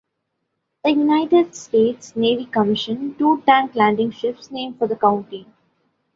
[0.83, 5.45] The United States Navy commissioned two tank landing ships named for the county.